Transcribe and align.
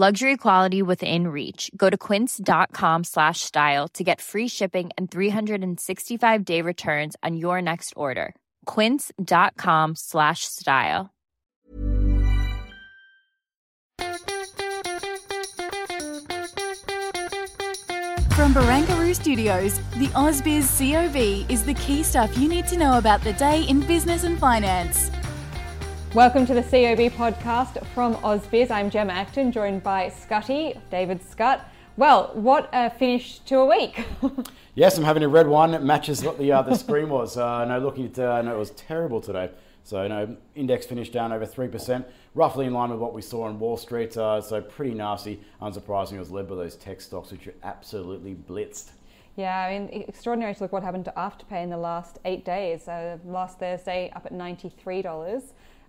Luxury 0.00 0.36
quality 0.36 0.80
within 0.80 1.26
reach. 1.26 1.72
Go 1.76 1.90
to 1.90 1.98
quince.com 1.98 3.02
slash 3.02 3.40
style 3.40 3.88
to 3.94 4.04
get 4.04 4.20
free 4.20 4.46
shipping 4.46 4.90
and 4.96 5.10
365 5.10 6.44
day 6.44 6.62
returns 6.62 7.16
on 7.24 7.36
your 7.36 7.60
next 7.60 7.94
order. 7.96 8.36
Quince.com 8.64 9.96
slash 9.96 10.44
style. 10.44 11.10
From 18.36 18.54
Barangaroo 18.54 19.16
Studios, 19.16 19.80
the 19.96 20.10
AusBiz 20.14 20.78
COB 20.78 21.50
is 21.50 21.64
the 21.64 21.74
key 21.74 22.04
stuff 22.04 22.38
you 22.38 22.48
need 22.48 22.68
to 22.68 22.78
know 22.78 22.98
about 22.98 23.24
the 23.24 23.32
day 23.32 23.64
in 23.64 23.80
business 23.80 24.22
and 24.22 24.38
finance. 24.38 25.10
Welcome 26.14 26.46
to 26.46 26.54
the 26.54 26.62
COB 26.62 27.12
podcast 27.12 27.84
from 27.88 28.14
AusBiz. 28.16 28.70
I'm 28.70 28.88
Gemma 28.88 29.12
Acton, 29.12 29.52
joined 29.52 29.82
by 29.82 30.08
Scutty, 30.08 30.80
David 30.90 31.20
Scutt. 31.22 31.60
Well, 31.98 32.30
what 32.32 32.70
a 32.72 32.88
finish 32.88 33.40
to 33.40 33.58
a 33.58 33.66
week. 33.66 34.06
yes, 34.74 34.96
I'm 34.96 35.04
having 35.04 35.22
a 35.22 35.28
red 35.28 35.46
one. 35.46 35.74
It 35.74 35.82
matches 35.82 36.24
what 36.24 36.38
the 36.38 36.50
uh, 36.50 36.62
the 36.62 36.76
screen 36.76 37.10
was. 37.10 37.36
Uh, 37.36 37.66
no, 37.66 37.78
looking 37.78 38.06
at 38.06 38.18
uh, 38.18 38.40
no, 38.40 38.54
it 38.54 38.58
was 38.58 38.70
terrible 38.70 39.20
today. 39.20 39.50
So, 39.84 40.08
no, 40.08 40.34
index 40.54 40.86
finished 40.86 41.12
down 41.12 41.30
over 41.30 41.46
3%, 41.46 42.04
roughly 42.34 42.64
in 42.64 42.72
line 42.72 42.90
with 42.90 43.00
what 43.00 43.12
we 43.12 43.20
saw 43.20 43.44
on 43.44 43.58
Wall 43.58 43.76
Street. 43.76 44.16
Uh, 44.16 44.40
so, 44.40 44.62
pretty 44.62 44.94
nasty. 44.94 45.40
Unsurprisingly, 45.60 46.14
it 46.14 46.20
was 46.20 46.30
led 46.30 46.48
by 46.48 46.54
those 46.54 46.76
tech 46.76 47.02
stocks, 47.02 47.32
which 47.32 47.46
are 47.46 47.54
absolutely 47.62 48.34
blitzed. 48.34 48.92
Yeah, 49.36 49.56
I 49.56 49.78
mean, 49.78 50.04
extraordinary 50.08 50.54
to 50.54 50.62
look 50.62 50.72
what 50.72 50.82
happened 50.82 51.04
to 51.04 51.12
Afterpay 51.16 51.62
in 51.62 51.70
the 51.70 51.76
last 51.76 52.18
eight 52.24 52.44
days. 52.46 52.88
Uh, 52.88 53.18
last 53.24 53.58
Thursday, 53.58 54.10
up 54.16 54.26
at 54.26 54.32
$93, 54.32 55.42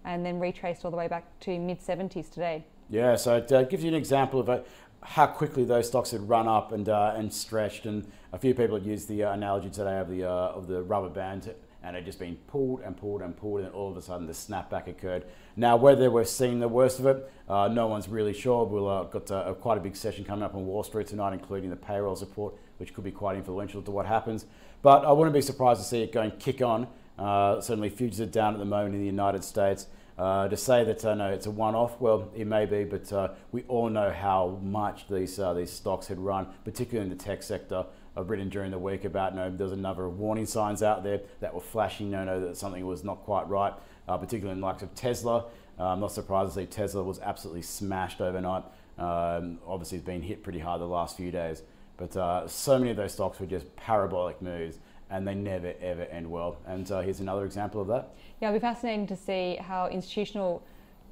and 0.06 0.26
then 0.26 0.40
retraced 0.40 0.86
all 0.86 0.92
the 0.92 0.98
way 0.98 1.08
back 1.08 1.26
to 1.42 1.58
mid 1.58 1.80
70s 1.80 2.30
today. 2.30 2.66
Yeah, 2.90 3.16
so 3.16 3.38
it 3.38 3.52
uh, 3.52 3.64
gives 3.64 3.84
you 3.84 3.90
an 3.90 3.96
example 3.96 4.40
of 4.40 4.50
uh, 4.50 4.60
how 5.02 5.28
quickly 5.28 5.64
those 5.64 5.88
stocks 5.88 6.12
had 6.12 6.28
run 6.28 6.48
up 6.48 6.72
and 6.72 6.90
uh, 6.90 7.14
and 7.16 7.32
stretched. 7.32 7.86
And 7.86 8.10
a 8.34 8.38
few 8.38 8.54
people 8.54 8.78
had 8.78 8.86
used 8.86 9.08
the 9.08 9.24
uh, 9.24 9.34
analogy 9.34 9.70
today 9.70 10.00
of 10.00 10.10
the 10.10 10.26
uh, 10.26 10.30
of 10.30 10.68
the 10.68 10.82
rubber 10.82 11.10
band 11.10 11.54
and 11.82 11.96
had 11.96 12.06
just 12.06 12.20
been 12.20 12.36
pulled 12.48 12.82
and 12.82 12.98
pulled 12.98 13.22
and 13.22 13.36
pulled, 13.38 13.62
and 13.62 13.74
all 13.74 13.90
of 13.90 13.98
a 13.98 14.02
sudden 14.02 14.28
the 14.28 14.34
snapback 14.34 14.88
occurred. 14.88 15.26
Now, 15.56 15.78
whether 15.78 16.12
we're 16.12 16.26
seeing 16.26 16.60
the 16.60 16.68
worst 16.68 17.00
of 17.00 17.06
it, 17.06 17.32
uh, 17.48 17.70
no 17.70 17.88
one's 17.88 18.10
really 18.10 18.34
sure. 18.34 18.66
We've 18.66 18.84
uh, 18.84 19.04
got 19.04 19.32
uh, 19.32 19.54
quite 19.54 19.78
a 19.78 19.82
big 19.82 19.96
session 19.96 20.26
coming 20.26 20.44
up 20.44 20.56
on 20.56 20.66
Wall 20.66 20.84
Street 20.84 21.08
tonight, 21.08 21.34
including 21.34 21.70
the 21.70 21.76
payrolls 21.76 22.22
report, 22.22 22.56
which 22.78 22.94
could 22.94 23.04
be 23.04 23.12
quite 23.12 23.38
influential 23.38 23.82
to 23.82 23.92
what 23.92 24.06
happens. 24.06 24.46
But 24.82 25.06
I 25.06 25.12
wouldn't 25.12 25.34
be 25.34 25.42
surprised 25.42 25.82
to 25.82 25.88
see 25.88 26.02
it 26.02 26.12
going 26.12 26.32
kick 26.32 26.62
on. 26.62 26.88
Uh, 27.20 27.60
certainly, 27.60 27.90
futures 27.90 28.22
are 28.22 28.26
down 28.26 28.54
at 28.54 28.60
the 28.60 28.66
moment 28.66 28.96
in 28.96 29.02
the 29.02 29.06
United 29.06 29.44
States. 29.44 29.88
Uh, 30.18 30.48
to 30.48 30.58
say 30.58 30.84
that 30.84 31.04
uh, 31.06 31.16
no, 31.16 31.30
it's 31.30 31.46
a 31.46 31.52
one-off, 31.52 32.00
well, 32.02 32.30
it 32.36 32.46
may 32.46 32.66
be, 32.66 32.84
but 32.84 33.12
uh, 33.14 33.30
we 33.54 33.64
all 33.64 33.90
know 33.90 34.12
how 34.12 34.60
much 34.62 35.08
these 35.10 35.40
uh, 35.40 35.54
these 35.54 35.72
stocks 35.72 36.08
had 36.08 36.20
run, 36.20 36.48
particularly 36.66 37.10
in 37.10 37.18
the 37.18 37.24
tech 37.24 37.42
sector. 37.44 37.86
I've 38.18 38.30
written 38.30 38.50
during 38.50 38.72
the 38.72 38.80
week 38.80 39.06
about 39.06 39.34
no, 39.36 39.50
there's 39.50 39.72
a 39.72 39.78
number 39.78 40.06
of 40.06 40.18
warning 40.20 40.46
signs 40.46 40.84
out 40.84 41.04
there 41.04 41.22
that 41.40 41.54
were 41.54 41.62
flashing, 41.62 42.10
no, 42.10 42.26
no, 42.26 42.48
that 42.48 42.58
something 42.58 42.86
was 42.86 43.04
not 43.04 43.24
quite 43.24 43.48
right, 43.48 43.74
uh, 44.10 44.18
particularly 44.18 44.54
in 44.54 44.62
the 44.62 44.66
likes 44.66 44.82
of 44.82 44.94
Tesla. 44.96 45.46
I'm 45.78 46.02
not 46.02 46.12
surprised 46.12 46.54
to 46.54 46.60
see 46.60 46.66
Tesla 46.66 47.02
was 47.02 47.20
absolutely 47.22 47.62
smashed 47.62 48.20
overnight. 48.20 48.64
Um, 48.98 49.60
obviously, 49.66 50.00
it's 50.00 50.06
been 50.06 50.22
hit 50.22 50.44
pretty 50.44 50.60
hard 50.60 50.82
the 50.82 50.86
last 50.86 51.16
few 51.16 51.32
days, 51.32 51.64
but 51.96 52.50
so 52.50 52.78
many 52.78 52.92
of 52.92 52.98
those 52.98 53.14
stocks 53.14 53.40
were 53.40 53.46
just 53.46 53.74
parabolic 53.78 54.42
moves, 54.42 54.80
and 55.10 55.28
they 55.28 55.36
never 55.36 55.74
ever 55.82 56.04
end 56.04 56.30
well. 56.30 56.58
And 56.68 56.90
uh, 56.92 57.02
here's 57.02 57.20
another 57.20 57.46
example 57.46 57.82
of 57.82 57.88
that. 57.88 58.14
Yeah, 58.42 58.50
it'll 58.50 58.60
be 58.60 58.62
fascinating 58.62 59.08
to 59.08 59.16
see 59.16 59.58
how 59.62 59.88
institutional 59.88 60.64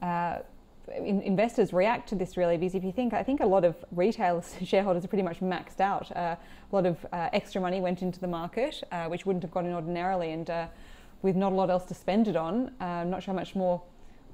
uh, 0.01 0.39
investors 0.95 1.73
react 1.73 2.07
to 2.09 2.15
this 2.15 2.37
really 2.37 2.57
because 2.57 2.73
if 2.75 2.83
you 2.83 2.91
think 2.91 3.13
I 3.13 3.23
think 3.23 3.41
a 3.41 3.45
lot 3.45 3.65
of 3.65 3.75
retail 3.91 4.43
shareholders 4.63 5.03
are 5.03 5.07
pretty 5.07 5.23
much 5.23 5.39
maxed 5.39 5.79
out. 5.79 6.15
Uh, 6.15 6.35
a 6.71 6.75
lot 6.75 6.85
of 6.85 7.05
uh, 7.11 7.29
extra 7.33 7.61
money 7.61 7.81
went 7.81 8.01
into 8.01 8.19
the 8.19 8.27
market, 8.27 8.83
uh, 8.91 9.05
which 9.05 9.25
wouldn't 9.25 9.43
have 9.43 9.51
gone 9.51 9.65
in 9.65 9.73
ordinarily, 9.73 10.31
and 10.31 10.49
uh, 10.49 10.67
with 11.21 11.35
not 11.35 11.51
a 11.51 11.55
lot 11.55 11.69
else 11.69 11.85
to 11.85 11.93
spend 11.93 12.27
it 12.27 12.35
on, 12.35 12.71
uh, 12.81 12.83
I'm 12.83 13.09
not 13.09 13.23
sure 13.23 13.33
how 13.33 13.39
much 13.39 13.55
more 13.55 13.81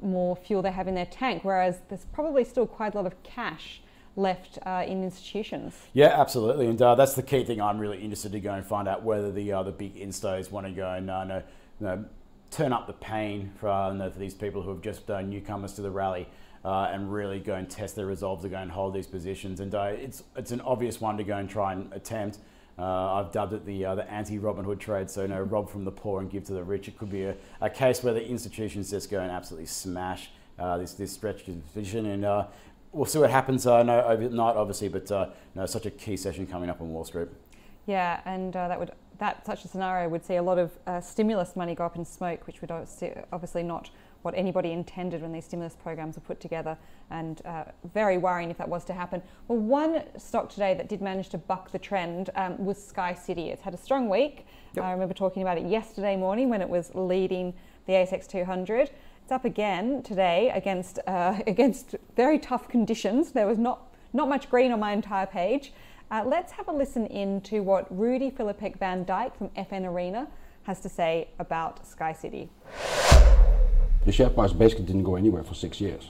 more 0.02 0.36
fuel 0.36 0.62
they 0.62 0.72
have 0.72 0.88
in 0.88 0.96
their 0.96 1.06
tank. 1.06 1.44
Whereas 1.44 1.80
there's 1.90 2.06
probably 2.06 2.44
still 2.44 2.68
quite 2.68 2.94
a 2.94 2.98
lot 2.98 3.06
of 3.06 3.22
cash 3.24 3.82
left 4.16 4.60
uh, 4.66 4.84
in 4.86 5.04
institutions. 5.04 5.74
Yeah, 5.94 6.20
absolutely, 6.20 6.68
and 6.68 6.78
that's 6.78 7.16
the 7.16 7.24
key 7.24 7.44
thing. 7.44 7.62
I'm 7.62 7.80
really 7.80 8.00
interested 8.00 8.32
to 8.34 8.40
go 8.40 8.54
and 8.54 8.66
find 8.66 8.88
out 8.88 9.04
whether 9.04 9.32
the 9.32 9.52
the 9.64 9.72
big 9.76 9.96
instos 9.96 10.52
want 10.52 10.68
to 10.68 10.72
go 10.74 10.92
and 10.92 11.08
no, 11.08 11.44
no, 11.80 12.06
turn 12.52 12.72
up 12.72 12.86
the 12.88 12.94
pain 12.94 13.52
for, 13.56 13.68
for 14.14 14.20
these 14.20 14.34
people 14.34 14.62
who 14.62 14.70
have 14.70 14.82
just 14.82 15.10
newcomers 15.10 15.74
to 15.74 15.82
the 15.82 15.90
rally 15.90 16.28
uh, 16.66 16.90
and 16.92 17.12
really 17.12 17.40
go 17.40 17.56
and 17.56 17.70
test 17.70 17.96
their 17.96 18.06
resolve 18.06 18.42
to 18.42 18.50
go 18.50 18.58
and 18.58 18.72
hold 18.72 18.94
these 18.94 19.08
positions. 19.08 19.60
And 19.60 19.74
uh, 19.76 19.92
it's 19.96 20.24
it's 20.36 20.52
an 20.52 20.62
obvious 20.62 21.02
one 21.02 21.18
to 21.18 21.24
go 21.24 21.38
and 21.38 21.50
try 21.50 21.74
and 21.74 21.92
attempt. 21.94 22.38
Uh, 22.78 23.14
I've 23.16 23.32
dubbed 23.32 23.54
it 23.54 23.66
the 23.66 23.86
uh, 23.86 23.96
the 23.96 24.10
anti 24.10 24.40
Robin 24.40 24.64
Hood 24.64 24.80
trade. 24.80 25.10
So, 25.10 25.24
you 25.24 25.28
know, 25.28 25.42
rob 25.42 25.70
from 25.70 25.84
the 25.84 25.92
poor 25.92 26.22
and 26.22 26.30
give 26.30 26.46
to 26.46 26.54
the 26.54 26.64
rich. 26.64 26.88
It 26.88 26.98
could 26.98 27.12
be 27.12 27.24
a, 27.24 27.36
a 27.62 27.70
case 27.70 28.04
where 28.04 28.14
the 28.14 28.26
institutions 28.26 28.90
just 28.90 29.12
go 29.12 29.20
and 29.20 29.32
absolutely 29.32 29.68
smash 29.68 30.30
uh, 30.58 30.78
this 30.78 30.94
this 30.94 31.12
stretched 31.12 31.50
position, 31.68 32.06
and 32.06 32.26
uh, 32.26 32.48
we'll 32.94 33.06
see 33.06 33.20
what 33.20 33.30
happens. 33.30 33.68
Uh, 33.68 33.84
no, 33.84 34.02
overnight, 34.02 34.56
obviously, 34.56 34.88
but 34.88 35.12
uh, 35.12 35.30
no, 35.56 35.66
such 35.66 35.86
a 35.86 35.92
key 35.92 36.16
session 36.16 36.48
coming 36.48 36.70
up 36.70 36.80
on 36.80 36.90
Wall 36.94 37.04
Street. 37.04 37.28
Yeah, 37.86 38.22
and 38.26 38.54
that 38.54 38.80
would 38.80 38.92
that 39.20 39.46
such 39.46 39.66
a 39.66 39.68
scenario 39.68 40.10
would 40.10 40.26
see 40.26 40.36
a 40.36 40.44
lot 40.44 40.58
of 40.58 40.72
stimulus 41.04 41.56
money 41.56 41.76
go 41.76 41.86
up 41.86 41.96
in 41.96 42.06
smoke, 42.06 42.48
which 42.48 42.62
would 42.62 42.72
obviously 42.72 43.64
not 43.64 43.90
what 44.24 44.34
anybody 44.36 44.72
intended 44.72 45.22
when 45.22 45.32
these 45.32 45.46
stimulus 45.46 45.76
programs 45.76 46.16
were 46.16 46.22
put 46.22 46.40
together, 46.40 46.78
and 47.12 47.42
uh, 47.46 47.66
very 47.94 48.18
worrying 48.18 48.50
if 48.50 48.58
that 48.58 48.68
was 48.68 48.84
to 48.86 48.94
happen. 48.94 49.22
Well, 49.48 49.60
one 49.60 50.04
stock 50.18 50.50
today 50.50 50.74
that 50.74 50.90
did 50.90 51.02
manage 51.02 51.30
to 51.30 51.38
buck 51.38 51.72
the 51.72 51.80
trend 51.80 52.30
um, 52.36 52.64
was 52.64 52.84
Sky 52.84 53.14
City. 53.14 53.50
It's 53.50 53.62
had 53.62 53.74
a 53.74 53.78
strong 53.78 54.10
week. 54.10 54.48
Yep. 54.76 54.86
I 54.86 54.92
remember 54.92 55.14
talking 55.14 55.42
about 55.42 55.58
it 55.58 55.66
yesterday 55.66 56.16
morning 56.16 56.50
when 56.50 56.62
it 56.62 56.70
was 56.70 56.92
leading 56.96 57.54
the 57.86 57.94
ASX 57.94 58.28
200. 58.28 58.90
It's 59.24 59.32
up 59.32 59.46
again 59.46 60.04
today 60.04 60.52
against 60.54 61.00
uh, 61.08 61.40
against 61.48 61.96
very 62.16 62.38
tough 62.38 62.68
conditions. 62.68 63.32
There 63.32 63.48
was 63.48 63.58
not 63.58 63.94
not 64.12 64.30
much 64.30 64.50
green 64.50 64.72
on 64.72 64.80
my 64.80 64.92
entire 64.92 65.26
page. 65.26 65.74
Uh, 66.12 66.24
let's 66.26 66.52
have 66.52 66.68
a 66.68 66.72
listen 66.72 67.08
in 67.08 67.42
to 67.42 67.62
what 67.62 67.88
Rudi 67.90 68.30
Filapek-Vandyck 68.30 69.36
from 69.36 69.50
FN 69.50 69.86
Arena 69.86 70.28
has 70.64 70.80
to 70.82 70.90
say 70.90 71.30
about 71.40 71.88
Sky 71.88 72.14
City 72.14 72.50
the 74.06 74.12
share 74.12 74.30
price 74.30 74.52
basically 74.54 74.86
didn't 74.86 75.04
go 75.04 75.16
anywhere 75.16 75.44
for 75.44 75.54
six 75.54 75.80
years. 75.80 76.10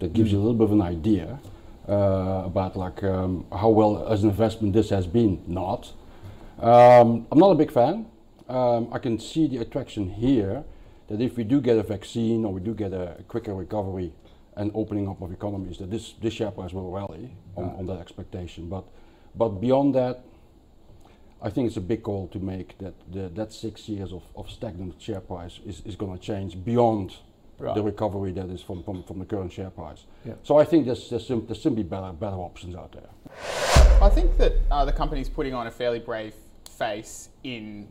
That 0.00 0.12
gives 0.12 0.32
you 0.32 0.38
a 0.38 0.42
little 0.42 0.54
bit 0.54 0.64
of 0.64 0.72
an 0.72 0.82
idea 0.82 1.38
uh, 1.88 2.42
about 2.44 2.76
like 2.76 3.02
um, 3.02 3.46
how 3.52 3.68
well 3.68 4.08
as 4.08 4.22
an 4.22 4.30
investment 4.30 4.72
this 4.72 4.90
has 4.90 5.06
been. 5.06 5.42
Not. 5.46 5.92
Um, 6.58 7.26
I'm 7.30 7.38
not 7.38 7.50
a 7.50 7.54
big 7.54 7.70
fan. 7.70 8.06
Um, 8.48 8.88
I 8.92 8.98
can 8.98 9.18
see 9.18 9.46
the 9.46 9.58
attraction 9.58 10.10
here 10.10 10.64
that 11.10 11.20
if 11.20 11.36
we 11.36 11.44
do 11.44 11.60
get 11.60 11.76
a 11.76 11.82
vaccine 11.82 12.44
or 12.44 12.54
we 12.54 12.60
do 12.60 12.74
get 12.74 12.92
a 12.92 13.16
quicker 13.28 13.54
recovery 13.54 14.12
and 14.56 14.70
opening 14.74 15.08
up 15.08 15.20
of 15.20 15.32
economies, 15.32 15.78
that 15.78 15.90
this, 15.90 16.14
this 16.22 16.32
share 16.32 16.50
price 16.50 16.72
will 16.72 16.90
rally 16.90 17.30
on, 17.56 17.64
on 17.78 17.86
that 17.86 17.98
expectation. 17.98 18.68
But 18.68 18.84
but 19.34 19.48
beyond 19.60 19.94
that, 19.94 20.24
I 21.42 21.50
think 21.50 21.68
it's 21.68 21.76
a 21.76 21.80
big 21.80 22.02
call 22.02 22.28
to 22.28 22.38
make 22.38 22.76
that 22.78 22.94
the, 23.10 23.28
that 23.30 23.52
six 23.52 23.88
years 23.88 24.12
of, 24.12 24.22
of 24.36 24.50
stagnant 24.50 25.00
share 25.00 25.20
price 25.20 25.60
is, 25.66 25.80
is 25.86 25.96
going 25.96 26.16
to 26.16 26.22
change 26.22 26.62
beyond 26.64 27.14
right. 27.58 27.74
the 27.74 27.82
recovery 27.82 28.32
that 28.32 28.50
is 28.50 28.60
from, 28.60 28.82
from, 28.82 29.02
from 29.04 29.18
the 29.18 29.24
current 29.24 29.52
share 29.52 29.70
price. 29.70 30.04
Yeah. 30.24 30.34
So 30.42 30.58
I 30.58 30.64
think 30.64 30.86
there's, 30.86 31.08
there's, 31.08 31.26
sim- 31.26 31.46
there's, 31.46 31.62
simply 31.62 31.82
better, 31.82 32.12
better 32.12 32.36
options 32.36 32.74
out 32.74 32.92
there. 32.92 33.08
I 34.02 34.10
think 34.10 34.36
that 34.38 34.54
uh, 34.70 34.84
the 34.84 34.92
company's 34.92 35.28
putting 35.28 35.54
on 35.54 35.66
a 35.66 35.70
fairly 35.70 35.98
brave 35.98 36.34
face 36.80 37.28
in 37.44 37.86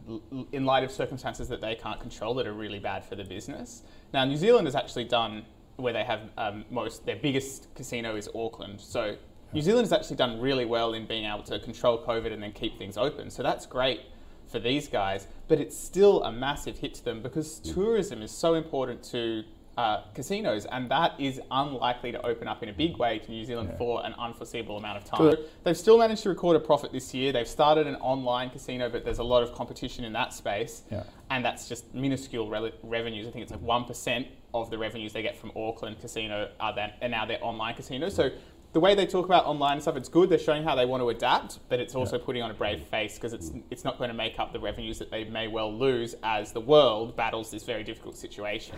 in 0.52 0.66
light 0.66 0.84
of 0.84 0.92
circumstances 0.92 1.48
that 1.48 1.62
they 1.62 1.76
can't 1.76 2.00
control 2.00 2.34
that 2.38 2.48
are 2.48 2.58
really 2.66 2.80
bad 2.80 3.02
for 3.06 3.16
the 3.16 3.24
business. 3.24 3.84
Now, 4.16 4.26
New 4.26 4.38
Zealand 4.46 4.66
has 4.68 4.76
actually 4.76 5.06
done 5.06 5.46
where 5.84 5.94
they 5.94 6.04
have 6.04 6.22
um, 6.38 6.66
most 6.70 7.06
their 7.06 7.20
biggest 7.28 7.68
casino 7.76 8.16
is 8.16 8.28
Auckland, 8.36 8.82
so 8.82 9.16
New 9.54 9.62
Zealand 9.62 9.86
has 9.88 9.94
actually 9.94 10.18
done 10.18 10.42
really 10.42 10.66
well 10.66 10.94
in 10.94 11.06
being 11.06 11.26
able 11.26 11.44
to 11.44 11.60
control 11.60 11.96
COVID 12.10 12.34
and 12.34 12.42
then 12.44 12.52
keep 12.52 12.78
things 12.78 12.98
open. 12.98 13.30
So 13.30 13.42
that's 13.44 13.66
great 13.66 14.02
for 14.48 14.60
these 14.60 14.88
guys, 14.88 15.28
but 15.48 15.60
it's 15.60 15.78
still 15.78 16.24
a 16.24 16.32
massive 16.32 16.78
hit 16.78 16.94
to 16.96 17.06
them 17.06 17.22
because 17.22 17.60
tourism 17.60 18.22
is 18.22 18.32
so 18.32 18.56
important 18.56 19.04
to 19.16 19.44
uh, 19.80 20.04
casinos, 20.14 20.66
and 20.66 20.92
that 20.92 21.14
is 21.18 21.40
unlikely 21.52 22.12
to 22.12 22.26
open 22.26 22.50
up 22.50 22.62
in 22.62 22.68
a 22.68 22.74
big 22.74 22.98
way 22.98 23.18
to 23.20 23.32
New 23.32 23.46
Zealand 23.46 23.72
for 23.78 24.06
an 24.06 24.14
unforeseeable 24.20 24.78
amount 24.78 24.98
of 24.98 25.06
time. 25.06 25.36
They've 25.64 25.78
still 25.78 25.98
managed 25.98 26.24
to 26.24 26.30
record 26.30 26.58
a 26.58 26.60
profit 26.60 26.92
this 26.92 27.14
year. 27.14 27.32
They've 27.32 27.48
started 27.48 27.88
an 27.88 27.96
online 27.96 28.50
casino, 28.50 28.90
but 28.90 29.06
there's 29.06 29.20
a 29.20 29.24
lot 29.24 29.42
of 29.42 29.54
competition 29.54 30.04
in 30.04 30.12
that 30.14 30.34
space, 30.34 30.84
Yeah. 30.92 31.04
and 31.30 31.46
that's 31.46 31.70
just 31.70 31.94
minuscule 31.94 32.50
rel- 32.50 32.72
revenues. 32.84 33.26
I 33.28 33.32
think 33.32 33.44
it's 33.44 33.52
like 33.54 33.62
one 33.62 33.86
percent 33.86 34.28
of 34.54 34.70
the 34.70 34.78
revenues 34.78 35.14
they 35.14 35.22
get 35.22 35.38
from 35.38 35.52
Auckland 35.56 36.02
Casino 36.02 36.50
are, 36.60 36.76
then, 36.76 36.92
are 37.02 37.08
now 37.08 37.26
their 37.26 37.42
online 37.42 37.76
casino. 37.76 38.10
So. 38.10 38.32
The 38.72 38.80
way 38.80 38.94
they 38.94 39.08
talk 39.08 39.26
about 39.26 39.48
online 39.48 39.74
and 39.74 39.82
stuff, 39.82 39.96
it's 39.96 40.10
good. 40.10 40.30
They're 40.30 40.38
showing 40.38 40.64
how 40.64 40.76
they 40.76 40.86
want 40.86 41.02
to 41.02 41.10
adapt, 41.10 41.58
but 41.70 41.80
it's 41.80 41.96
also 41.96 42.20
putting 42.20 42.44
on 42.44 42.52
a 42.52 42.54
brave 42.54 42.84
face 42.84 43.16
because 43.16 43.34
it's 43.34 43.52
it's 43.72 43.84
not 43.84 43.98
going 43.98 44.12
to 44.12 44.14
make 44.16 44.38
up 44.38 44.54
the 44.54 44.60
revenues 44.60 45.00
that 45.00 45.10
they 45.10 45.24
may 45.24 45.48
well 45.48 45.74
lose 45.74 46.16
as 46.22 46.52
the 46.52 46.62
world 46.62 47.16
battles 47.18 47.50
this 47.50 47.64
very 47.64 47.84
difficult 47.84 48.16
situation. 48.16 48.76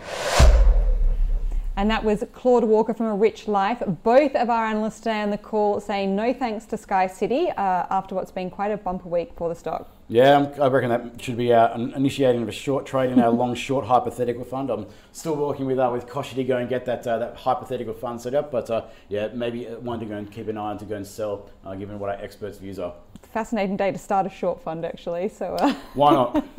And 1.76 1.90
that 1.90 2.04
was 2.04 2.22
Claude 2.32 2.64
Walker 2.64 2.92
from 2.92 3.06
A 3.06 3.14
Rich 3.14 3.48
Life. 3.48 3.82
Both 4.02 4.34
of 4.34 4.50
our 4.50 4.66
analysts 4.66 4.98
today 4.98 5.22
on 5.22 5.30
the 5.30 5.38
call 5.38 5.80
saying 5.80 6.14
no 6.14 6.32
thanks 6.34 6.66
to 6.66 6.76
Sky 6.76 7.06
City 7.06 7.50
uh, 7.50 7.86
after 7.90 8.14
what's 8.14 8.30
been 8.30 8.50
quite 8.50 8.70
a 8.70 8.76
bumper 8.76 9.08
week 9.08 9.32
for 9.36 9.48
the 9.48 9.54
stock. 9.54 9.88
Yeah, 10.12 10.36
I'm- 10.36 10.52
I 10.60 10.66
reckon 10.66 10.90
that 10.90 11.22
should 11.22 11.38
be 11.38 11.52
an 11.52 11.94
initiating 11.96 12.42
of 12.42 12.48
a 12.48 12.52
short 12.52 12.84
trade 12.84 13.10
in 13.10 13.18
our 13.18 13.30
long 13.40 13.54
short 13.54 13.86
hypothetical 13.86 14.44
fund. 14.44 14.68
I'm 14.68 14.84
still 15.12 15.34
working 15.34 15.64
with 15.64 15.78
uh, 15.78 15.88
with 15.90 16.06
Koshy 16.06 16.34
to 16.34 16.44
go 16.44 16.58
and 16.58 16.68
get 16.68 16.84
that 16.84 17.06
uh, 17.06 17.16
that 17.18 17.34
hypothetical 17.36 17.94
fund 17.94 18.20
set 18.20 18.34
up, 18.34 18.50
but 18.52 18.68
uh, 18.68 18.82
yeah, 19.08 19.28
maybe 19.32 19.64
one 19.64 19.98
to 20.00 20.04
go 20.04 20.14
and 20.16 20.30
keep 20.30 20.48
an 20.48 20.58
eye 20.58 20.72
on 20.72 20.78
to 20.78 20.84
go 20.84 20.96
and 20.96 21.06
sell, 21.06 21.48
uh, 21.64 21.74
given 21.74 21.98
what 21.98 22.10
our 22.10 22.22
experts' 22.22 22.58
views 22.58 22.78
are. 22.78 22.92
Fascinating 23.32 23.78
day 23.78 23.90
to 23.90 23.96
start 23.96 24.26
a 24.26 24.28
short 24.28 24.62
fund, 24.62 24.84
actually. 24.84 25.30
So. 25.30 25.54
Uh, 25.54 25.72
Why 25.94 26.12
not? 26.12 26.44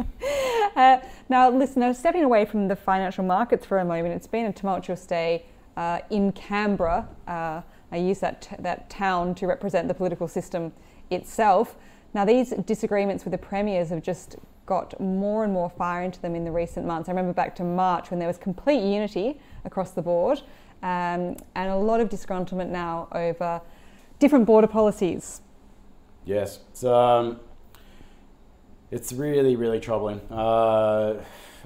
Uh, 0.75 0.99
now, 1.29 1.51
listener, 1.51 1.93
stepping 1.93 2.23
away 2.23 2.45
from 2.45 2.67
the 2.67 2.75
financial 2.75 3.23
markets 3.23 3.63
for 3.63 3.77
a 3.77 3.85
moment, 3.85 4.15
it's 4.15 4.25
been 4.25 4.47
a 4.47 4.51
tumultuous 4.51 5.05
day 5.05 5.45
uh, 5.77 5.99
in 6.09 6.31
Canberra. 6.31 7.07
Uh, 7.27 7.61
I 7.91 7.97
use 7.97 8.19
that, 8.21 8.41
t- 8.41 8.55
that 8.57 8.89
town 8.89 9.35
to 9.35 9.45
represent 9.45 9.87
the 9.87 9.93
political 9.93 10.27
system 10.27 10.71
itself. 11.11 11.75
Now, 12.13 12.25
these 12.25 12.51
disagreements 12.65 13.23
with 13.25 13.31
the 13.31 13.37
premiers 13.37 13.89
have 13.89 14.03
just 14.03 14.35
got 14.65 14.99
more 14.99 15.43
and 15.43 15.51
more 15.51 15.69
fire 15.69 16.03
into 16.03 16.21
them 16.21 16.35
in 16.35 16.45
the 16.45 16.51
recent 16.51 16.85
months. 16.85 17.09
I 17.09 17.11
remember 17.11 17.33
back 17.33 17.55
to 17.55 17.63
March 17.63 18.11
when 18.11 18.19
there 18.19 18.27
was 18.27 18.37
complete 18.37 18.81
unity 18.81 19.39
across 19.65 19.91
the 19.91 20.01
board 20.01 20.41
um, 20.83 21.35
and 21.55 21.71
a 21.71 21.75
lot 21.75 21.99
of 21.99 22.09
disgruntlement 22.09 22.69
now 22.69 23.07
over 23.13 23.61
different 24.19 24.45
border 24.45 24.67
policies. 24.67 25.41
Yes, 26.25 26.59
um, 26.83 27.39
it's 28.93 29.11
really, 29.11 29.55
really 29.55 29.79
troubling. 29.79 30.19
Uh, 30.29 31.15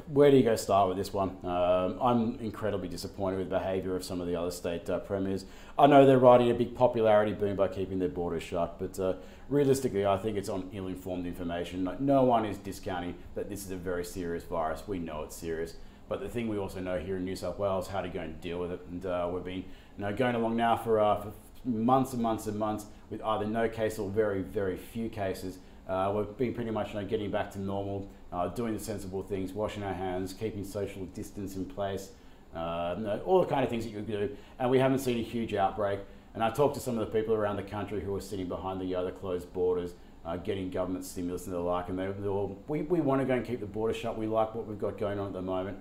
where 0.07 0.31
do 0.31 0.37
you 0.37 0.43
go 0.43 0.55
start 0.55 0.87
with 0.87 0.97
this 0.97 1.11
one? 1.11 1.35
Um, 1.43 1.97
I'm 2.01 2.39
incredibly 2.39 2.87
disappointed 2.87 3.39
with 3.39 3.49
the 3.49 3.57
behaviour 3.57 3.97
of 3.97 4.05
some 4.05 4.21
of 4.21 4.27
the 4.27 4.35
other 4.37 4.51
state 4.51 4.89
uh, 4.89 4.99
premiers. 4.99 5.43
I 5.77 5.87
know 5.87 6.05
they're 6.05 6.19
riding 6.19 6.49
a 6.51 6.53
big 6.53 6.73
popularity 6.73 7.33
boom 7.33 7.57
by 7.57 7.67
keeping 7.67 7.99
their 7.99 8.07
borders 8.07 8.43
shut, 8.43 8.79
but 8.79 8.97
uh, 8.97 9.15
realistically, 9.49 10.05
I 10.05 10.17
think 10.17 10.37
it's 10.37 10.47
on 10.47 10.69
ill-informed 10.71 11.25
information. 11.25 11.83
Like, 11.83 11.99
no 11.99 12.23
one 12.23 12.45
is 12.45 12.57
discounting 12.59 13.15
that 13.35 13.49
this 13.49 13.65
is 13.65 13.71
a 13.71 13.75
very 13.75 14.05
serious 14.05 14.45
virus. 14.45 14.83
We 14.87 14.99
know 14.99 15.23
it's 15.23 15.35
serious. 15.35 15.75
But 16.07 16.21
the 16.21 16.29
thing 16.29 16.47
we 16.47 16.57
also 16.57 16.79
know 16.79 16.97
here 16.97 17.17
in 17.17 17.25
New 17.25 17.35
South 17.35 17.59
Wales, 17.59 17.89
how 17.89 17.99
to 17.99 18.07
go 18.07 18.21
and 18.21 18.39
deal 18.39 18.59
with 18.59 18.71
it. 18.71 18.79
And 18.89 19.05
uh, 19.05 19.29
we've 19.29 19.43
been 19.43 19.65
you 19.97 20.05
know, 20.05 20.13
going 20.13 20.35
along 20.35 20.55
now 20.55 20.77
for, 20.77 21.01
uh, 21.01 21.19
for 21.19 21.33
months 21.65 22.13
and 22.13 22.21
months 22.21 22.47
and 22.47 22.57
months 22.57 22.85
with 23.09 23.21
either 23.21 23.45
no 23.45 23.67
case 23.67 23.99
or 23.99 24.09
very, 24.09 24.41
very 24.41 24.77
few 24.77 25.09
cases. 25.09 25.57
Uh, 25.87 26.11
we've 26.15 26.37
been 26.37 26.53
pretty 26.53 26.71
much 26.71 26.93
you 26.93 26.99
know, 26.99 27.05
getting 27.05 27.31
back 27.31 27.51
to 27.51 27.59
normal, 27.59 28.07
uh, 28.31 28.47
doing 28.49 28.73
the 28.73 28.79
sensible 28.79 29.23
things, 29.23 29.53
washing 29.53 29.83
our 29.83 29.93
hands, 29.93 30.33
keeping 30.33 30.63
social 30.63 31.05
distance 31.07 31.55
in 31.55 31.65
place, 31.65 32.09
uh, 32.55 32.95
you 32.97 33.03
know, 33.03 33.21
all 33.25 33.39
the 33.39 33.47
kind 33.47 33.63
of 33.63 33.69
things 33.69 33.85
that 33.85 33.91
you 33.91 34.01
do. 34.01 34.29
And 34.59 34.69
we 34.69 34.79
haven't 34.79 34.99
seen 34.99 35.17
a 35.17 35.23
huge 35.23 35.53
outbreak. 35.53 35.99
And 36.33 36.43
I 36.43 36.49
talked 36.49 36.75
to 36.75 36.81
some 36.81 36.99
of 36.99 37.11
the 37.11 37.19
people 37.19 37.33
around 37.33 37.55
the 37.55 37.63
country 37.63 38.01
who 38.01 38.15
are 38.15 38.21
sitting 38.21 38.47
behind 38.47 38.81
the 38.81 38.93
other 38.95 39.11
closed 39.11 39.51
borders, 39.53 39.93
uh, 40.25 40.37
getting 40.37 40.69
government 40.69 41.05
stimulus 41.05 41.45
and 41.45 41.55
the 41.55 41.59
like. 41.59 41.89
And 41.89 41.97
they, 41.97 42.07
they're 42.19 42.29
all, 42.29 42.61
we, 42.67 42.81
we 42.83 42.99
want 42.99 43.21
to 43.21 43.25
go 43.25 43.33
and 43.33 43.45
keep 43.45 43.59
the 43.59 43.65
border 43.65 43.93
shut. 43.93 44.17
We 44.17 44.27
like 44.27 44.53
what 44.53 44.67
we've 44.67 44.77
got 44.77 44.97
going 44.97 45.19
on 45.19 45.27
at 45.27 45.33
the 45.33 45.41
moment. 45.41 45.77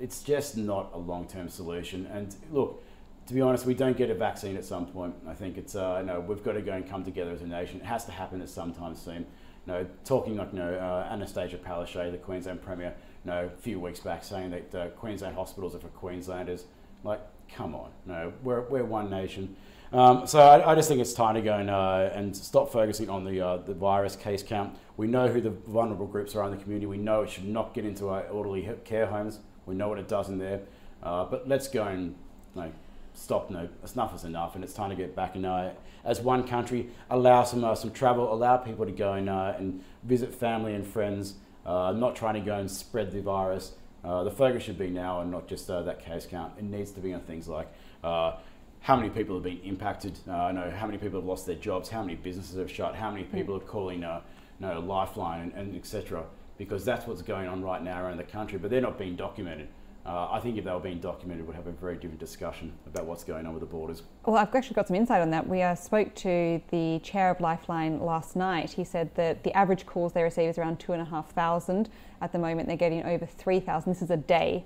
It's 0.00 0.22
just 0.22 0.56
not 0.56 0.90
a 0.92 0.98
long 0.98 1.26
term 1.28 1.48
solution. 1.48 2.06
And 2.12 2.34
look, 2.50 2.84
to 3.26 3.34
be 3.34 3.40
honest, 3.40 3.64
we 3.64 3.74
don't 3.74 3.96
get 3.96 4.10
a 4.10 4.14
vaccine 4.14 4.56
at 4.56 4.64
some 4.64 4.86
point. 4.86 5.14
I 5.26 5.32
think 5.32 5.56
it's 5.56 5.74
uh, 5.74 6.02
no, 6.02 6.20
we've 6.20 6.42
got 6.42 6.52
to 6.52 6.62
go 6.62 6.72
and 6.72 6.88
come 6.88 7.04
together 7.04 7.30
as 7.30 7.42
a 7.42 7.46
nation. 7.46 7.80
It 7.80 7.86
has 7.86 8.04
to 8.06 8.12
happen 8.12 8.42
at 8.42 8.48
some 8.48 8.74
time 8.74 8.94
soon. 8.94 9.24
You 9.66 9.72
know, 9.72 9.86
talking 10.04 10.36
like 10.36 10.52
you 10.52 10.58
know, 10.58 10.74
uh, 10.74 11.14
Annastacia 11.14 11.58
Palaszczuk, 11.58 12.12
the 12.12 12.18
Queensland 12.18 12.62
Premier, 12.62 12.94
you 13.24 13.30
know, 13.30 13.46
a 13.46 13.60
few 13.62 13.80
weeks 13.80 14.00
back 14.00 14.22
saying 14.22 14.50
that 14.50 14.74
uh, 14.74 14.88
Queensland 14.90 15.34
hospitals 15.34 15.74
are 15.74 15.78
for 15.78 15.88
Queenslanders. 15.88 16.64
Like, 17.02 17.20
come 17.48 17.74
on, 17.74 17.90
no, 18.06 18.32
we're, 18.42 18.62
we're 18.62 18.84
one 18.84 19.10
nation. 19.10 19.56
Um, 19.92 20.26
so 20.26 20.40
I, 20.40 20.72
I 20.72 20.74
just 20.74 20.88
think 20.88 21.00
it's 21.00 21.12
time 21.12 21.34
to 21.36 21.40
go 21.40 21.56
and, 21.56 21.70
uh, 21.70 22.10
and 22.12 22.36
stop 22.36 22.72
focusing 22.72 23.08
on 23.08 23.24
the, 23.24 23.40
uh, 23.40 23.56
the 23.58 23.74
virus 23.74 24.16
case 24.16 24.42
count. 24.42 24.76
We 24.96 25.06
know 25.06 25.28
who 25.28 25.40
the 25.40 25.50
vulnerable 25.50 26.06
groups 26.06 26.34
are 26.34 26.44
in 26.44 26.50
the 26.50 26.60
community. 26.60 26.86
We 26.86 26.96
know 26.96 27.22
it 27.22 27.30
should 27.30 27.46
not 27.46 27.74
get 27.74 27.84
into 27.84 28.08
our 28.08 28.26
elderly 28.26 28.68
care 28.84 29.06
homes. 29.06 29.38
We 29.66 29.74
know 29.74 29.88
what 29.88 29.98
it 29.98 30.08
does 30.08 30.28
in 30.28 30.38
there. 30.38 30.62
Uh, 31.02 31.24
but 31.24 31.48
let's 31.48 31.68
go 31.68 31.84
and 31.84 32.16
you 32.56 32.62
know, 32.62 32.72
stop. 33.14 33.50
No, 33.50 33.68
enough 33.94 34.14
is 34.14 34.24
enough, 34.24 34.54
and 34.54 34.62
it's 34.62 34.74
time 34.74 34.90
to 34.90 34.96
get 34.96 35.16
back 35.16 35.34
and 35.34 35.46
uh, 35.46 35.70
as 36.04 36.20
one 36.20 36.46
country 36.46 36.88
allow 37.10 37.42
some 37.44 37.64
uh, 37.64 37.74
some 37.74 37.90
travel, 37.90 38.32
allow 38.32 38.56
people 38.58 38.84
to 38.84 38.92
go 38.92 39.14
and 39.14 39.28
uh, 39.28 39.54
and 39.56 39.82
visit 40.02 40.34
family 40.34 40.74
and 40.74 40.86
friends. 40.86 41.34
Uh, 41.64 41.92
not 41.92 42.14
trying 42.14 42.34
to 42.34 42.40
go 42.40 42.58
and 42.58 42.70
spread 42.70 43.10
the 43.10 43.22
virus. 43.22 43.72
Uh, 44.04 44.22
the 44.22 44.30
focus 44.30 44.62
should 44.62 44.78
be 44.78 44.90
now 44.90 45.22
and 45.22 45.30
not 45.30 45.48
just 45.48 45.70
uh, 45.70 45.82
that 45.82 46.04
case 46.04 46.26
count. 46.26 46.52
It 46.58 46.64
needs 46.64 46.90
to 46.92 47.00
be 47.00 47.14
on 47.14 47.22
things 47.22 47.48
like 47.48 47.68
uh, 48.02 48.36
how 48.80 48.96
many 48.96 49.08
people 49.08 49.36
have 49.36 49.44
been 49.44 49.60
impacted. 49.60 50.18
Uh, 50.28 50.32
I 50.32 50.52
know 50.52 50.70
how 50.70 50.84
many 50.84 50.98
people 50.98 51.20
have 51.20 51.26
lost 51.26 51.46
their 51.46 51.56
jobs, 51.56 51.88
how 51.88 52.02
many 52.02 52.16
businesses 52.16 52.58
have 52.58 52.70
shut, 52.70 52.94
how 52.94 53.10
many 53.10 53.24
people 53.24 53.56
are 53.56 53.60
calling 53.60 54.04
uh, 54.04 54.20
you 54.60 54.66
know, 54.66 54.78
Lifeline 54.80 55.40
and, 55.40 55.52
and 55.54 55.74
etc. 55.74 56.24
Because 56.58 56.84
that's 56.84 57.06
what's 57.06 57.22
going 57.22 57.48
on 57.48 57.62
right 57.64 57.82
now 57.82 58.04
around 58.04 58.18
the 58.18 58.24
country, 58.24 58.58
but 58.58 58.70
they're 58.70 58.82
not 58.82 58.98
being 58.98 59.16
documented. 59.16 59.68
Uh, 60.06 60.28
I 60.30 60.40
think 60.40 60.58
if 60.58 60.64
they 60.64 60.70
were 60.70 60.80
being 60.80 61.00
documented, 61.00 61.46
we'd 61.46 61.56
have 61.56 61.66
a 61.66 61.72
very 61.72 61.94
different 61.94 62.20
discussion 62.20 62.72
about 62.86 63.06
what's 63.06 63.24
going 63.24 63.46
on 63.46 63.54
with 63.54 63.60
the 63.60 63.66
borders. 63.66 64.02
Well, 64.26 64.36
I've 64.36 64.54
actually 64.54 64.74
got 64.74 64.88
some 64.88 64.96
insight 64.96 65.22
on 65.22 65.30
that. 65.30 65.48
We 65.48 65.62
uh, 65.62 65.74
spoke 65.74 66.14
to 66.16 66.60
the 66.70 67.00
chair 67.02 67.30
of 67.30 67.40
Lifeline 67.40 68.00
last 68.00 68.36
night. 68.36 68.70
He 68.70 68.84
said 68.84 69.14
that 69.14 69.42
the 69.44 69.56
average 69.56 69.86
calls 69.86 70.12
they 70.12 70.22
receive 70.22 70.50
is 70.50 70.58
around 70.58 70.78
two 70.78 70.92
and 70.92 71.00
a 71.00 71.06
half 71.06 71.30
thousand. 71.30 71.88
At 72.20 72.32
the 72.32 72.38
moment, 72.38 72.68
they're 72.68 72.76
getting 72.76 73.02
over 73.04 73.24
three 73.24 73.60
thousand. 73.60 73.94
This 73.94 74.02
is 74.02 74.10
a 74.10 74.18
day. 74.18 74.64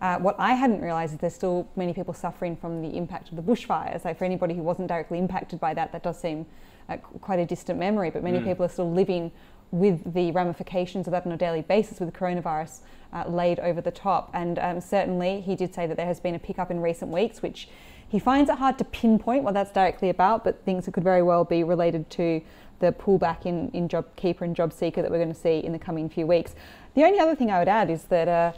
Uh, 0.00 0.16
what 0.20 0.36
I 0.38 0.54
hadn't 0.54 0.80
realised 0.80 1.14
is 1.14 1.18
there's 1.18 1.34
still 1.34 1.68
many 1.76 1.92
people 1.92 2.14
suffering 2.14 2.56
from 2.56 2.80
the 2.80 2.96
impact 2.96 3.30
of 3.30 3.36
the 3.36 3.42
bushfires. 3.42 4.04
So 4.04 4.14
for 4.14 4.24
anybody 4.24 4.54
who 4.54 4.62
wasn't 4.62 4.88
directly 4.88 5.18
impacted 5.18 5.60
by 5.60 5.74
that, 5.74 5.92
that 5.92 6.02
does 6.02 6.18
seem 6.18 6.46
uh, 6.88 6.96
quite 6.96 7.40
a 7.40 7.44
distant 7.44 7.78
memory. 7.78 8.08
But 8.08 8.22
many 8.22 8.40
people 8.40 8.64
are 8.64 8.70
still 8.70 8.90
living 8.90 9.32
with 9.70 10.14
the 10.14 10.30
ramifications 10.32 11.06
of 11.06 11.12
that 11.12 11.26
on 11.26 11.32
a 11.32 11.36
daily 11.36 11.62
basis 11.62 12.00
with 12.00 12.12
the 12.12 12.18
coronavirus 12.18 12.80
uh, 13.12 13.24
laid 13.28 13.60
over 13.60 13.80
the 13.80 13.90
top. 13.90 14.30
And 14.32 14.58
um, 14.58 14.80
certainly, 14.80 15.40
he 15.40 15.54
did 15.54 15.74
say 15.74 15.86
that 15.86 15.96
there 15.96 16.06
has 16.06 16.20
been 16.20 16.34
a 16.34 16.38
pickup 16.38 16.70
in 16.70 16.80
recent 16.80 17.10
weeks, 17.10 17.42
which 17.42 17.68
he 18.08 18.18
finds 18.18 18.48
it 18.50 18.58
hard 18.58 18.78
to 18.78 18.84
pinpoint 18.84 19.44
what 19.44 19.54
that's 19.54 19.70
directly 19.70 20.08
about, 20.08 20.44
but 20.44 20.64
thinks 20.64 20.88
it 20.88 20.94
could 20.94 21.04
very 21.04 21.22
well 21.22 21.44
be 21.44 21.62
related 21.62 22.08
to 22.10 22.40
the 22.80 22.92
pullback 22.92 23.44
in, 23.44 23.70
in 23.70 23.88
JobKeeper 23.88 24.42
and 24.42 24.56
JobSeeker 24.56 24.96
that 24.96 25.10
we're 25.10 25.18
going 25.18 25.32
to 25.32 25.34
see 25.34 25.58
in 25.58 25.72
the 25.72 25.78
coming 25.78 26.08
few 26.08 26.26
weeks. 26.26 26.54
The 26.94 27.04
only 27.04 27.18
other 27.18 27.34
thing 27.34 27.50
I 27.50 27.58
would 27.58 27.68
add 27.68 27.90
is 27.90 28.04
that. 28.04 28.28
Uh, 28.28 28.52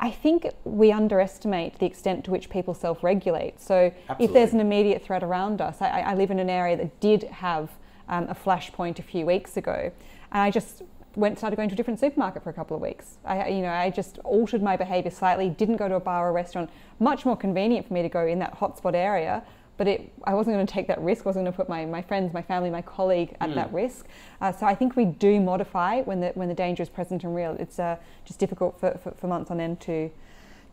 I 0.00 0.10
think 0.10 0.48
we 0.64 0.90
underestimate 0.90 1.78
the 1.78 1.86
extent 1.86 2.24
to 2.24 2.32
which 2.32 2.50
people 2.50 2.74
self 2.74 3.02
regulate. 3.04 3.60
So, 3.60 3.92
if 4.18 4.32
there's 4.32 4.52
an 4.52 4.58
immediate 4.58 5.04
threat 5.04 5.22
around 5.22 5.60
us, 5.60 5.80
I, 5.80 6.00
I 6.00 6.14
live 6.14 6.32
in 6.32 6.40
an 6.40 6.50
area 6.50 6.76
that 6.76 6.98
did 6.98 7.22
have 7.22 7.70
um, 8.08 8.24
a 8.24 8.34
flashpoint 8.34 8.98
a 8.98 9.02
few 9.02 9.24
weeks 9.24 9.56
ago, 9.56 9.92
and 10.34 10.42
I 10.42 10.50
just 10.50 10.82
went 11.16 11.38
started 11.38 11.56
going 11.56 11.68
to 11.68 11.74
a 11.74 11.76
different 11.76 12.00
supermarket 12.00 12.42
for 12.42 12.50
a 12.50 12.52
couple 12.52 12.76
of 12.76 12.82
weeks. 12.82 13.18
I, 13.24 13.48
you 13.48 13.62
know, 13.62 13.70
I 13.70 13.88
just 13.90 14.18
altered 14.18 14.62
my 14.62 14.76
behaviour 14.76 15.10
slightly. 15.10 15.48
Didn't 15.48 15.76
go 15.76 15.88
to 15.88 15.94
a 15.94 16.00
bar 16.00 16.28
or 16.28 16.32
restaurant. 16.32 16.70
Much 16.98 17.24
more 17.24 17.36
convenient 17.36 17.86
for 17.86 17.94
me 17.94 18.02
to 18.02 18.08
go 18.08 18.26
in 18.26 18.40
that 18.40 18.58
hotspot 18.58 18.94
area. 18.94 19.42
But 19.76 19.88
it, 19.88 20.12
I 20.24 20.34
wasn't 20.34 20.54
going 20.56 20.66
to 20.66 20.72
take 20.72 20.86
that 20.88 21.00
risk. 21.00 21.24
I 21.24 21.28
wasn't 21.30 21.44
going 21.44 21.52
to 21.52 21.56
put 21.56 21.68
my, 21.68 21.84
my 21.84 22.02
friends, 22.02 22.32
my 22.32 22.42
family, 22.42 22.70
my 22.70 22.82
colleague 22.82 23.36
at 23.40 23.54
that 23.56 23.72
risk. 23.72 24.06
Uh, 24.40 24.52
so 24.52 24.66
I 24.66 24.74
think 24.74 24.94
we 24.94 25.04
do 25.04 25.40
modify 25.40 26.02
when 26.02 26.20
the 26.20 26.28
when 26.34 26.48
the 26.48 26.54
danger 26.54 26.82
is 26.82 26.88
present 26.88 27.24
and 27.24 27.34
real. 27.34 27.56
It's 27.58 27.78
uh, 27.78 27.96
just 28.24 28.38
difficult 28.38 28.78
for, 28.78 28.98
for, 29.02 29.12
for 29.12 29.26
months 29.26 29.50
on 29.50 29.60
end 29.60 29.80
to 29.82 30.10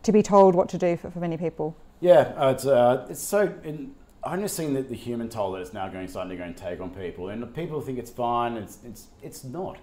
to 0.04 0.12
be 0.12 0.22
told 0.22 0.54
what 0.54 0.68
to 0.68 0.78
do 0.78 0.96
for, 0.96 1.10
for 1.10 1.20
many 1.20 1.36
people. 1.36 1.76
Yeah, 2.00 2.32
uh, 2.36 2.50
it's, 2.50 2.66
uh, 2.66 3.06
it's 3.08 3.22
so. 3.22 3.54
In, 3.64 3.94
I'm 4.24 4.40
just 4.40 4.56
seeing 4.56 4.74
that 4.74 4.88
the 4.88 4.94
human 4.94 5.28
toll 5.28 5.52
that 5.52 5.60
it's 5.62 5.72
now 5.72 5.88
going 5.88 6.06
starting 6.06 6.30
to 6.30 6.36
go 6.36 6.44
and 6.44 6.56
take 6.56 6.80
on 6.80 6.90
people, 6.90 7.30
and 7.30 7.54
people 7.54 7.80
think 7.80 7.98
it's 7.98 8.10
fine. 8.10 8.56
It's 8.56 8.78
it's 8.84 9.06
it's 9.22 9.44
not. 9.44 9.78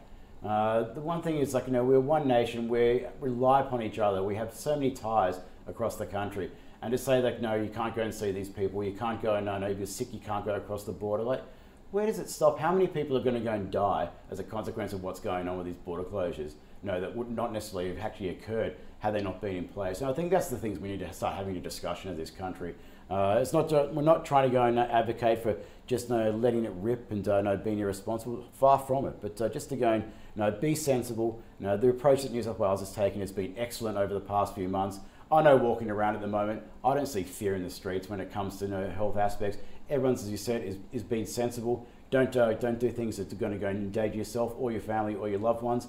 Uh, 0.45 0.83
the 0.93 1.01
one 1.01 1.21
thing 1.21 1.37
is 1.37 1.53
like 1.53 1.67
you 1.67 1.73
know 1.73 1.83
we're 1.83 1.99
one 1.99 2.27
nation. 2.27 2.69
We 2.69 3.05
rely 3.19 3.61
upon 3.61 3.81
each 3.81 3.99
other. 3.99 4.23
We 4.23 4.35
have 4.35 4.53
so 4.53 4.75
many 4.75 4.91
ties 4.91 5.39
across 5.67 5.97
the 5.97 6.05
country, 6.05 6.51
and 6.81 6.91
to 6.91 6.97
say 6.97 7.19
that 7.19 7.41
no, 7.41 7.55
you 7.55 7.69
can't 7.69 7.93
go 7.93 8.01
and 8.01 8.13
see 8.13 8.31
these 8.31 8.47
people. 8.47 8.81
You 8.81 8.93
can't 8.93 9.21
go 9.21 9.37
no, 9.41 9.57
no, 9.57 9.67
if 9.67 9.77
you're 9.77 9.87
sick, 9.87 10.13
you 10.13 10.19
can't 10.19 10.45
go 10.45 10.55
across 10.55 10.85
the 10.85 10.93
border. 10.93 11.23
Like 11.23 11.43
where 11.91 12.05
does 12.05 12.19
it 12.19 12.29
stop? 12.29 12.59
How 12.59 12.71
many 12.71 12.87
people 12.87 13.17
are 13.17 13.23
going 13.23 13.35
to 13.35 13.41
go 13.41 13.51
and 13.51 13.71
die 13.71 14.09
as 14.29 14.39
a 14.39 14.43
consequence 14.43 14.93
of 14.93 15.01
what's 15.01 15.19
going 15.19 15.47
on 15.47 15.57
with 15.57 15.65
these 15.65 15.75
border 15.75 16.03
closures? 16.03 16.53
Know, 16.83 17.01
that 17.01 17.15
would 17.15 17.29
not 17.29 17.51
necessarily 17.51 17.89
have 17.89 17.97
actually 17.99 18.29
occurred 18.29 18.75
had 18.99 19.13
they 19.13 19.21
not 19.21 19.41
been 19.41 19.55
in 19.55 19.67
place. 19.67 19.99
And 19.99 20.09
I 20.09 20.13
think 20.13 20.31
that's 20.31 20.47
the 20.47 20.57
things 20.57 20.79
we 20.79 20.89
need 20.89 20.99
to 20.99 21.11
start 21.11 21.35
having 21.35 21.57
a 21.57 21.59
discussion 21.59 22.09
of 22.09 22.15
this 22.15 22.29
country. 22.29 22.75
Uh, 23.09 23.39
it's 23.41 23.53
not 23.53 23.71
we're 23.93 24.01
not 24.01 24.25
trying 24.25 24.47
to 24.47 24.53
go 24.53 24.63
and 24.63 24.77
advocate 24.77 25.41
for 25.41 25.55
just 25.87 26.09
you 26.09 26.17
know, 26.17 26.31
letting 26.31 26.65
it 26.65 26.71
rip 26.75 27.11
and 27.11 27.27
uh, 27.27 27.37
you 27.37 27.43
know, 27.43 27.57
being 27.57 27.79
irresponsible. 27.79 28.45
Far 28.53 28.77
from 28.77 29.05
it. 29.05 29.15
But 29.21 29.41
uh, 29.41 29.49
just 29.49 29.69
to 29.69 29.75
go 29.75 29.93
and 29.93 30.03
you 30.03 30.43
know, 30.43 30.51
be 30.51 30.75
sensible. 30.75 31.41
You 31.59 31.67
know, 31.67 31.77
the 31.77 31.89
approach 31.89 32.21
that 32.21 32.31
New 32.31 32.43
South 32.43 32.59
Wales 32.59 32.81
has 32.81 32.91
taken 32.91 33.21
has 33.21 33.31
been 33.31 33.55
excellent 33.57 33.97
over 33.97 34.13
the 34.13 34.19
past 34.19 34.53
few 34.53 34.69
months. 34.69 34.99
I 35.31 35.41
know 35.41 35.57
walking 35.57 35.89
around 35.89 36.15
at 36.15 36.21
the 36.21 36.27
moment, 36.27 36.63
I 36.83 36.93
don't 36.93 37.07
see 37.07 37.23
fear 37.23 37.55
in 37.55 37.63
the 37.63 37.69
streets 37.69 38.09
when 38.09 38.19
it 38.19 38.31
comes 38.31 38.57
to 38.57 38.65
you 38.65 38.71
know, 38.71 38.89
health 38.89 39.17
aspects. 39.17 39.57
Everyone's, 39.89 40.23
as 40.23 40.29
you 40.29 40.37
said, 40.37 40.63
is, 40.63 40.77
is 40.91 41.03
being 41.03 41.25
sensible. 41.25 41.87
Don't, 42.09 42.35
uh, 42.35 42.53
don't 42.53 42.79
do 42.79 42.89
things 42.89 43.17
that 43.17 43.31
are 43.31 43.35
going 43.35 43.51
to 43.51 43.57
go 43.59 43.67
and 43.67 43.77
endanger 43.77 44.17
yourself 44.17 44.53
or 44.57 44.71
your 44.71 44.81
family 44.81 45.15
or 45.15 45.29
your 45.29 45.39
loved 45.39 45.61
ones. 45.61 45.87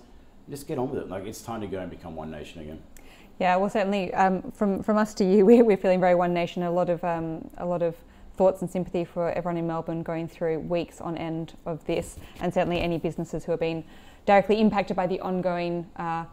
Just 0.49 0.67
get 0.67 0.79
on 0.79 0.91
with 0.91 1.01
it. 1.01 1.09
Like 1.09 1.27
it's 1.27 1.43
time 1.43 1.61
to 1.61 1.67
go 1.67 1.79
and 1.79 1.91
become 1.91 2.17
one 2.17 2.31
nation 2.31 2.61
again. 2.63 2.83
Yeah, 3.39 3.57
well, 3.57 3.71
certainly 3.71 4.13
um, 4.15 4.51
from 4.53 4.83
from 4.83 4.97
us 4.99 5.15
to 5.15 5.25
you, 5.25 5.47
we're, 5.47 5.65
we're 5.65 5.77
feeling 5.77 6.01
very 6.01 6.15
one 6.15 6.33
nation. 6.33 6.63
A 6.63 6.71
lot 6.71 6.91
of 6.91 7.03
um, 7.05 7.49
a 7.59 7.67
lot 7.67 7.83
of 7.83 7.97
thoughts 8.37 8.63
and 8.63 8.71
sympathy 8.71 9.05
for 9.05 9.31
everyone 9.33 9.59
in 9.59 9.67
Melbourne 9.67 10.03
going 10.03 10.27
through 10.27 10.61
weeks 10.61 11.01
on 11.01 11.17
end 11.17 11.55
of 11.67 11.85
this, 11.87 12.19
and 12.41 12.53
certainly 12.53 12.81
any 12.81 12.99
businesses 12.99 13.45
who 13.45 13.53
have 13.53 13.61
been 13.61 13.85
directly 14.27 14.61
impacted 14.61 14.97
by 14.97 15.07
the 15.07 15.21
ongoing. 15.21 15.87
Uh, 15.97 16.25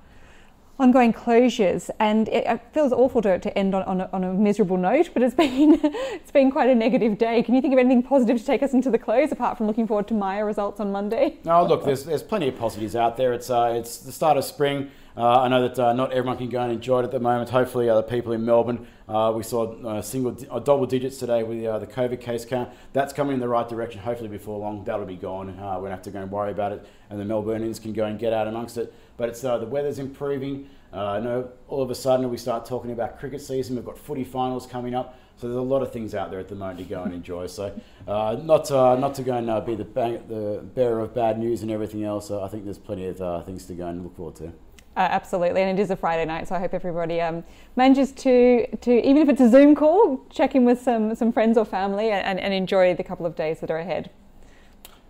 ongoing 0.80 1.12
closures, 1.14 1.90
and 2.00 2.28
it, 2.30 2.46
it, 2.46 2.62
feels 2.74 2.92
awful 2.92 3.22
to, 3.22 3.40
to 3.40 3.58
end 3.58 3.74
on, 3.74 3.84
on 3.84 4.02
a, 4.02 4.10
on, 4.14 4.24
a, 4.24 4.34
miserable 4.34 4.78
note. 4.78 5.10
But 5.14 5.24
it's 5.24 5.36
been 5.44 5.80
it's 5.84 6.32
been 6.32 6.52
quite 6.52 6.70
a 6.70 6.76
negative 6.76 7.18
day. 7.18 7.44
Can 7.44 7.56
you 7.56 7.62
think 7.62 7.74
of 7.74 7.80
anything 7.80 8.04
positive 8.04 8.38
to 8.38 8.46
take 8.46 8.64
us 8.64 8.74
into 8.74 8.90
the 8.90 9.00
close, 9.00 9.32
apart 9.32 9.58
from 9.58 9.68
looking 9.68 9.88
forward 9.88 10.08
to 10.10 10.14
Myer 10.14 10.46
results 10.46 10.80
on 10.80 10.92
Monday? 10.92 11.38
No, 11.44 11.66
look, 11.66 11.84
there's 11.84 12.06
there's 12.06 12.24
plenty 12.24 12.48
of 12.48 12.58
positives 12.58 12.96
out 12.96 13.18
there. 13.18 13.34
It's 13.34 13.50
uh, 13.50 13.74
it's 13.76 13.98
the 13.98 14.12
start 14.12 14.38
of 14.38 14.46
spring. 14.46 14.92
Uh, 15.18 15.42
I 15.42 15.48
know 15.48 15.68
that 15.68 15.80
uh, 15.80 15.94
not 15.94 16.12
everyone 16.14 16.38
can 16.38 16.48
go 16.48 16.62
and 16.62 16.72
enjoy 16.72 17.00
it 17.00 17.06
at 17.06 17.12
the 17.12 17.20
moment. 17.20 17.50
Hopefully, 17.50 17.90
other 17.90 18.04
people 18.04 18.34
in 18.34 18.46
Melbourne. 18.46 18.86
Uh, 19.08 19.34
we 19.36 19.42
saw 19.42 19.74
uh, 19.84 20.02
single, 20.02 20.38
uh, 20.52 20.60
double 20.60 20.86
digits 20.86 21.18
today 21.18 21.42
with 21.42 21.66
uh, 21.66 21.80
the 21.80 21.88
COVID 21.88 22.22
case 22.22 22.46
count. 22.46 22.70
That's 22.94 23.14
coming 23.14 23.34
in 23.34 23.40
the 23.40 23.48
right 23.48 23.68
direction. 23.68 24.00
Hopefully, 24.00 24.30
before 24.30 24.60
long, 24.60 24.84
that'll 24.84 25.08
be 25.08 25.16
gone. 25.16 25.48
we 25.48 25.64
won't 25.64 25.90
have 25.90 26.04
to 26.04 26.12
go 26.12 26.22
and 26.22 26.30
worry 26.30 26.52
about 26.52 26.72
it, 26.72 26.86
and 27.10 27.20
the 27.20 27.24
Melburnians 27.24 27.82
can 27.82 27.94
go 27.94 28.06
and 28.06 28.20
get 28.20 28.32
out 28.32 28.48
amongst 28.48 28.78
it. 28.78 28.94
But 29.18 29.30
it's 29.30 29.42
the 29.42 29.58
weather's 29.66 30.00
improving. 30.00 30.70
I 30.94 31.20
know 31.20 31.50
all 31.68 31.82
of 31.82 31.92
a 31.92 31.96
sudden 31.96 32.30
we 32.30 32.38
start 32.38 32.66
talking 32.66 32.92
about 32.92 33.20
cricket 33.20 33.42
season. 33.42 33.76
We've 33.76 33.86
got 33.86 33.98
footy 33.98 34.24
finals 34.24 34.66
coming 34.66 34.96
up. 34.96 35.20
So 35.38 35.48
there's 35.48 35.58
a 35.58 35.62
lot 35.62 35.84
of 35.84 35.92
things 35.92 36.16
out 36.16 36.32
there 36.32 36.40
at 36.40 36.48
the 36.48 36.56
moment 36.56 36.80
to 36.80 36.86
go 36.86 37.04
and 37.04 37.14
enjoy. 37.14 37.46
So 37.46 37.80
uh, 38.08 38.38
not 38.42 38.72
uh, 38.72 38.96
not 38.96 39.14
to 39.16 39.24
go 39.24 39.34
and 39.38 39.50
uh, 39.50 39.62
be 39.62 39.76
the, 39.76 39.86
bang, 39.86 40.24
the 40.28 40.64
bearer 40.74 41.00
of 41.00 41.14
bad 41.14 41.38
news 41.38 41.62
and 41.62 41.70
everything 41.70 42.04
else. 42.04 42.32
I 42.32 42.48
think 42.48 42.64
there's 42.64 42.80
plenty 42.80 43.08
of 43.08 43.46
things 43.46 43.66
to 43.66 43.76
go 43.76 43.88
and 43.88 44.04
look 44.04 44.16
forward 44.16 44.36
to. 44.38 44.48
Uh, 44.48 45.02
absolutely, 45.12 45.62
and 45.62 45.78
it 45.78 45.80
is 45.80 45.92
a 45.92 45.96
Friday 45.96 46.26
night, 46.26 46.48
so 46.48 46.56
I 46.56 46.60
hope 46.60 46.74
everybody 46.74 47.22
um, 47.22 47.44
manages 47.76 48.12
to, 48.14 48.66
to 48.78 49.08
even 49.08 49.22
if 49.22 49.30
it's 49.30 49.42
a 49.42 49.48
Zoom 49.48 49.76
call, 49.76 50.26
check 50.32 50.56
in 50.56 50.66
with 50.66 50.82
some 50.82 51.14
some 51.14 51.32
friends 51.32 51.56
or 51.56 51.66
family 51.66 52.10
and, 52.10 52.40
and 52.40 52.52
enjoy 52.52 52.96
the 52.96 53.04
couple 53.04 53.28
of 53.28 53.36
days 53.36 53.60
that 53.60 53.70
are 53.70 53.78
ahead. 53.78 54.10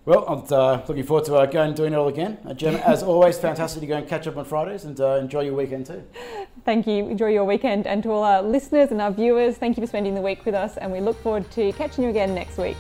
Well, 0.08 0.24
I'm 0.26 0.54
uh, 0.58 0.86
looking 0.88 1.04
forward 1.04 1.26
to 1.26 1.36
uh, 1.36 1.46
going 1.48 1.68
and 1.68 1.76
doing 1.76 1.92
it 1.92 1.98
all 1.98 2.08
again. 2.08 2.38
Uh, 2.48 2.54
Gemma, 2.54 2.78
as 2.78 3.04
always, 3.04 3.38
fantastic 3.38 3.82
to 3.82 3.88
go 3.88 3.98
and 3.98 4.08
catch 4.08 4.26
up 4.26 4.38
on 4.38 4.46
Fridays 4.46 4.86
and 4.86 4.98
uh, 5.02 5.16
enjoy 5.16 5.42
your 5.42 5.54
weekend 5.54 5.86
too. 5.86 6.02
Thank 6.64 6.88
you. 6.88 7.10
Enjoy 7.10 7.28
your 7.28 7.44
weekend. 7.44 7.86
And 7.86 8.02
to 8.04 8.12
all 8.12 8.24
our 8.24 8.42
listeners 8.42 8.92
and 8.92 9.02
our 9.02 9.12
viewers, 9.12 9.58
thank 9.58 9.76
you 9.76 9.84
for 9.84 9.88
spending 9.88 10.16
the 10.16 10.22
week 10.22 10.46
with 10.46 10.56
us. 10.56 10.78
And 10.78 10.94
we 10.94 11.02
look 11.02 11.22
forward 11.22 11.52
to 11.52 11.74
catching 11.74 12.06
you 12.06 12.10
again 12.10 12.34
next 12.34 12.58
week. 12.58 12.78